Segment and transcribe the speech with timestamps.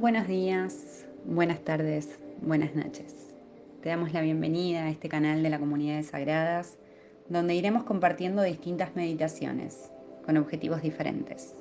[0.00, 2.08] Buenos días, buenas tardes,
[2.40, 3.34] buenas noches.
[3.82, 6.78] Te damos la bienvenida a este canal de la comunidad de Sagradas,
[7.28, 9.90] donde iremos compartiendo distintas meditaciones
[10.24, 11.54] con objetivos diferentes.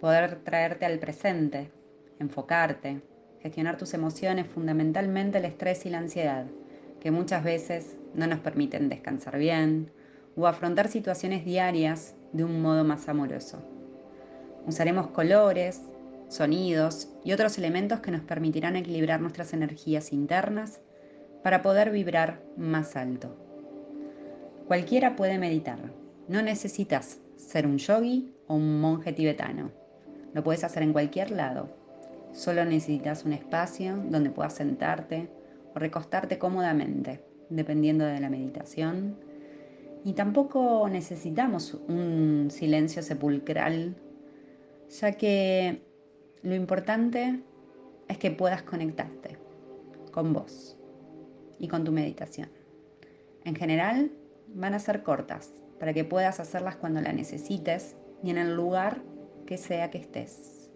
[0.00, 1.72] Poder traerte al presente,
[2.20, 3.00] enfocarte,
[3.40, 6.46] gestionar tus emociones, fundamentalmente el estrés y la ansiedad,
[7.00, 9.90] que muchas veces no nos permiten descansar bien
[10.36, 13.60] o afrontar situaciones diarias de un modo más amoroso.
[14.64, 15.82] Usaremos colores,
[16.32, 20.80] sonidos y otros elementos que nos permitirán equilibrar nuestras energías internas
[21.42, 23.36] para poder vibrar más alto.
[24.66, 25.78] Cualquiera puede meditar.
[26.28, 29.72] No necesitas ser un yogi o un monje tibetano.
[30.32, 31.68] Lo puedes hacer en cualquier lado.
[32.32, 35.28] Solo necesitas un espacio donde puedas sentarte
[35.74, 39.18] o recostarte cómodamente, dependiendo de la meditación.
[40.02, 43.96] Y tampoco necesitamos un silencio sepulcral,
[44.88, 45.91] ya que
[46.42, 47.40] lo importante
[48.08, 49.38] es que puedas conectarte
[50.10, 50.76] con vos
[51.58, 52.50] y con tu meditación.
[53.44, 54.10] En general,
[54.48, 59.02] van a ser cortas para que puedas hacerlas cuando la necesites y en el lugar
[59.46, 60.70] que sea que estés.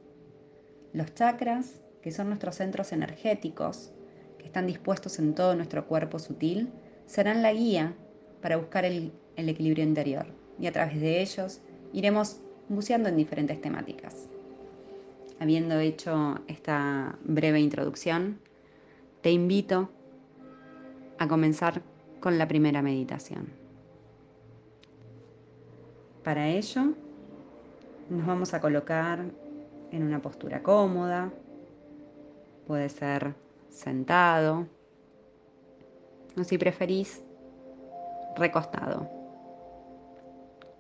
[0.93, 3.93] Los chakras, que son nuestros centros energéticos,
[4.39, 6.71] que están dispuestos en todo nuestro cuerpo sutil,
[7.07, 7.95] serán la guía
[8.41, 10.27] para buscar el, el equilibrio interior
[10.61, 11.61] y a través de ellos
[11.93, 14.29] iremos buceando en diferentes temáticas.
[15.39, 18.41] Habiendo hecho esta breve introducción,
[19.21, 19.91] te invito
[21.19, 21.83] a comenzar
[22.21, 23.49] con la primera meditación.
[26.25, 26.95] Para ello,
[28.09, 29.25] nos vamos a colocar
[29.93, 31.31] en una postura cómoda,
[32.67, 33.35] puede ser
[33.69, 34.67] sentado,
[36.39, 37.23] o si preferís,
[38.37, 39.09] recostado.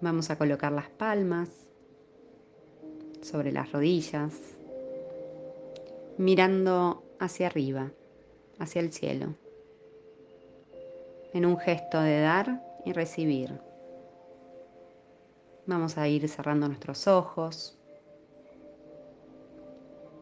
[0.00, 1.66] Vamos a colocar las palmas
[3.22, 4.34] sobre las rodillas,
[6.18, 7.92] mirando hacia arriba,
[8.58, 9.34] hacia el cielo,
[11.32, 13.60] en un gesto de dar y recibir.
[15.66, 17.76] Vamos a ir cerrando nuestros ojos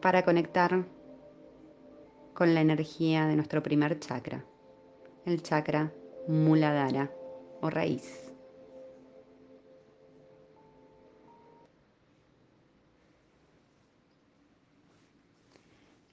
[0.01, 0.85] para conectar
[2.33, 4.43] con la energía de nuestro primer chakra,
[5.25, 5.91] el chakra
[6.27, 7.11] Muladhara
[7.61, 8.24] o raíz.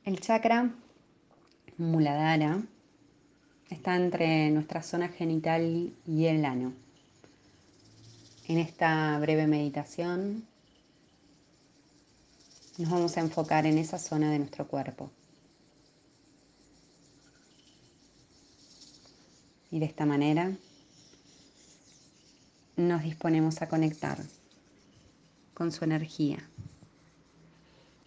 [0.05, 0.75] El chakra
[1.79, 2.61] Muladhara
[3.71, 6.73] está entre nuestra zona genital y el ano.
[8.49, 10.45] En esta breve meditación
[12.79, 15.09] nos vamos a enfocar en esa zona de nuestro cuerpo.
[19.71, 20.51] Y de esta manera
[22.75, 24.19] nos disponemos a conectar
[25.55, 26.39] con su energía.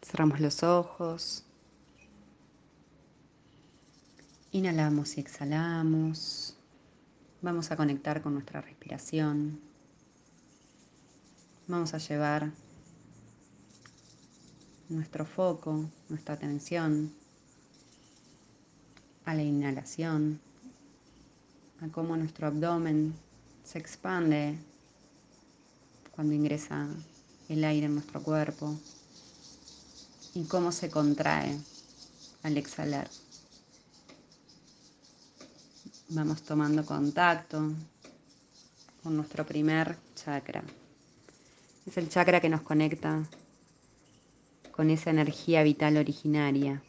[0.02, 1.46] Cerramos los ojos.
[4.56, 6.56] Inhalamos y exhalamos.
[7.42, 9.60] Vamos a conectar con nuestra respiración.
[11.68, 12.54] Vamos a llevar
[14.88, 17.14] nuestro foco, nuestra atención
[19.26, 20.40] a la inhalación,
[21.82, 23.14] a cómo nuestro abdomen
[23.66, 24.58] se expande
[26.12, 26.88] cuando ingresa
[27.50, 28.74] el aire en nuestro cuerpo
[30.34, 31.60] y cómo se contrae
[32.42, 33.10] al exhalar.
[36.10, 37.74] Vamos tomando contacto
[39.02, 40.64] con nuestro primer chakra.
[41.88, 43.24] Es el chakra que nos conecta
[44.72, 46.84] con esa energía vital originaria.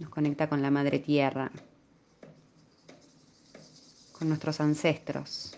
[0.00, 1.52] Nos conecta con la madre tierra,
[4.18, 5.56] con nuestros ancestros,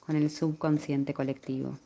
[0.00, 1.78] con el subconsciente colectivo.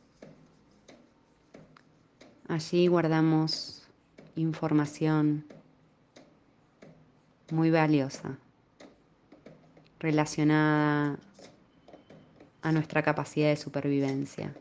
[2.48, 3.86] Allí guardamos
[4.34, 5.44] información
[7.50, 8.38] muy valiosa
[9.98, 11.18] relacionada
[12.62, 14.54] a nuestra capacidad de supervivencia.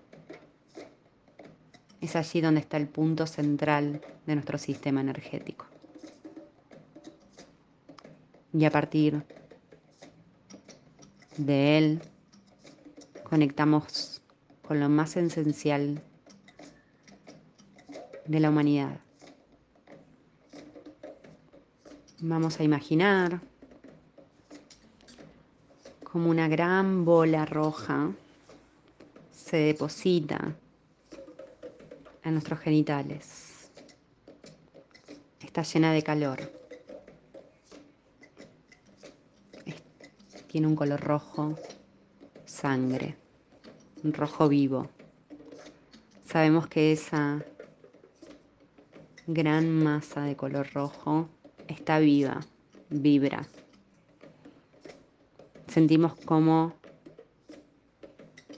[2.02, 5.66] Es allí donde está el punto central de nuestro sistema energético.
[8.54, 9.24] Y a partir
[11.38, 12.02] de él
[13.24, 14.22] conectamos
[14.62, 16.02] con lo más esencial
[18.26, 19.00] de la humanidad,
[22.20, 23.40] Vamos a imaginar
[26.04, 28.12] como una gran bola roja
[29.32, 30.56] se deposita
[32.24, 33.70] en nuestros genitales.
[35.42, 36.40] Está llena de calor.
[40.48, 41.56] Tiene un color rojo,
[42.46, 43.16] sangre,
[44.04, 44.90] un rojo vivo.
[46.26, 47.46] Sabemos que esa
[49.28, 51.30] gran masa de color rojo
[51.68, 52.40] está viva,
[52.90, 53.48] vibra.
[55.68, 56.74] Sentimos como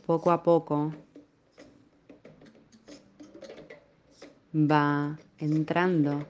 [0.06, 0.94] poco a poco
[4.54, 6.26] va entrando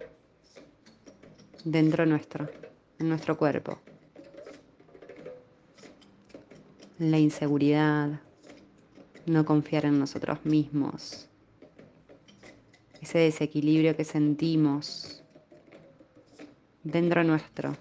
[1.63, 2.49] dentro nuestro,
[2.99, 3.79] en nuestro cuerpo.
[6.97, 8.21] La inseguridad,
[9.25, 11.29] no confiar en nosotros mismos,
[13.01, 15.23] ese desequilibrio que sentimos
[16.89, 17.75] dentro nuestro,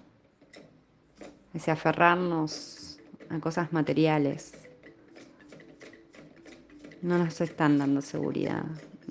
[1.55, 2.99] ese aferrarnos
[3.31, 4.53] a cosas materiales,
[7.03, 8.65] no nos están dando seguridad,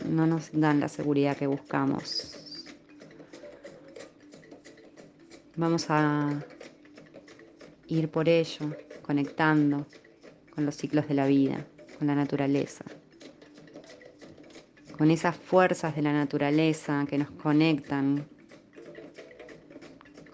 [0.06, 2.66] no nos dan la seguridad que buscamos.
[5.56, 6.44] Vamos a
[7.88, 9.88] ir por ello, conectando
[10.54, 11.66] con los ciclos de la vida,
[11.98, 12.86] con la naturaleza.
[14.98, 18.28] Con esas fuerzas de la naturaleza que nos conectan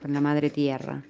[0.03, 1.01] con la madre tierra.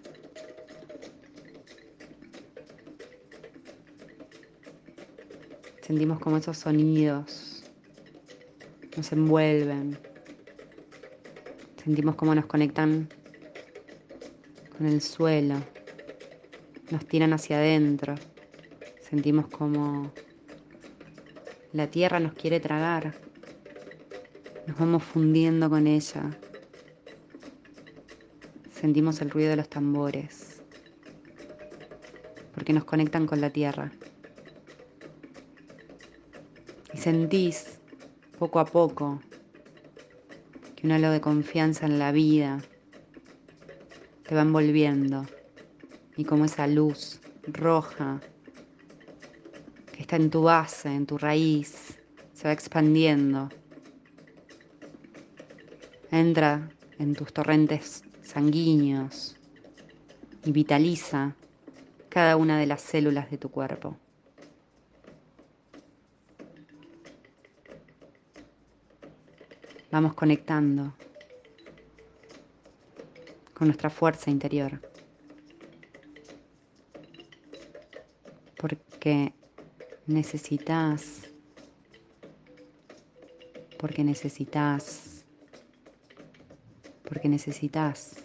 [5.82, 7.64] Sentimos como esos sonidos
[8.96, 9.98] nos envuelven.
[11.84, 13.10] Sentimos como nos conectan
[14.78, 15.56] con el suelo,
[16.92, 18.14] nos tiran hacia adentro.
[19.02, 20.14] Sentimos como
[21.72, 23.16] la tierra nos quiere tragar.
[24.68, 26.30] Nos vamos fundiendo con ella.
[28.84, 30.62] Sentimos el ruido de los tambores,
[32.54, 33.94] porque nos conectan con la tierra.
[36.94, 37.80] Y sentís
[38.38, 39.22] poco a poco
[40.76, 42.60] que un halo de confianza en la vida
[44.28, 45.26] te va envolviendo
[46.18, 48.20] y como esa luz roja
[49.94, 51.98] que está en tu base, en tu raíz,
[52.34, 53.48] se va expandiendo
[56.12, 56.70] entra
[57.00, 59.36] en tus torrentes sanguíneos
[60.44, 61.36] y vitaliza
[62.10, 63.98] cada una de las células de tu cuerpo.
[69.92, 70.96] Vamos conectando
[73.54, 74.82] con nuestra fuerza interior.
[78.58, 79.34] Porque
[80.08, 81.30] necesitas,
[83.78, 85.13] porque necesitas
[87.24, 88.18] porque necesitas.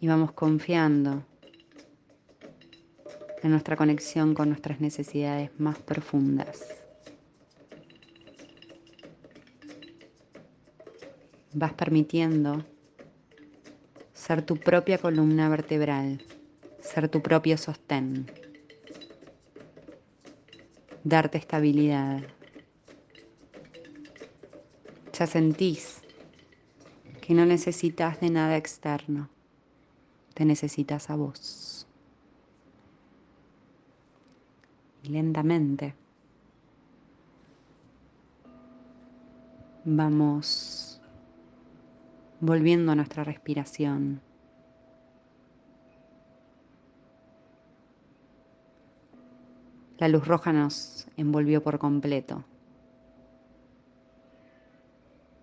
[0.00, 1.22] Y vamos confiando
[3.42, 6.66] en nuestra conexión con nuestras necesidades más profundas.
[11.52, 12.64] Vas permitiendo
[14.14, 16.24] ser tu propia columna vertebral,
[16.80, 18.30] ser tu propio sostén,
[21.04, 22.22] darte estabilidad.
[25.12, 26.07] Ya sentís
[27.28, 29.28] que no necesitas de nada externo,
[30.32, 31.86] te necesitas a vos.
[35.02, 35.94] Y lentamente
[39.84, 41.02] vamos
[42.40, 44.22] volviendo a nuestra respiración.
[49.98, 52.42] La luz roja nos envolvió por completo.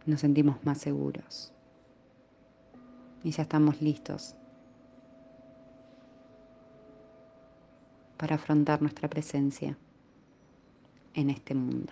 [0.08, 1.55] Nos sentimos más seguros
[3.26, 4.36] y ya estamos listos
[8.18, 9.76] para afrontar nuestra presencia
[11.16, 11.92] en este mundo.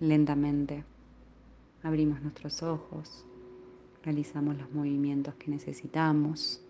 [0.00, 0.84] Lentamente
[1.82, 3.26] abrimos nuestros ojos,
[4.02, 6.62] realizamos los movimientos que necesitamos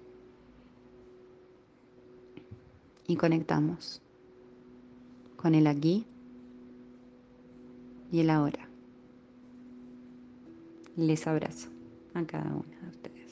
[3.06, 4.02] y conectamos
[5.36, 6.04] con el aquí
[8.10, 8.68] y el ahora.
[10.96, 11.77] Les abrazo
[12.18, 13.27] a cada una de ustedes.